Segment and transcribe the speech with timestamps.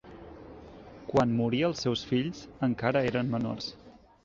[1.11, 3.71] Quan morí els seus fills encara eren menors.